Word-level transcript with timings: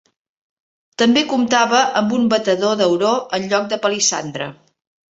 També 1.01 1.23
comptava 1.33 1.83
amb 2.03 2.17
un 2.21 2.27
batedor 2.33 2.75
d'auró 2.83 3.15
en 3.39 3.49
lloc 3.55 3.73
de 3.75 3.83
palissandre. 3.89 4.53